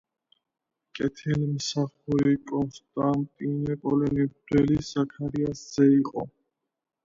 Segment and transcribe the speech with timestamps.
[0.99, 6.29] კეთილმსახური კონსტანტინოპოლელი მღვდლის, ზაქარიას ძე იყო.